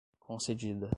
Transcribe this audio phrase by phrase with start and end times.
[0.23, 0.89] concedida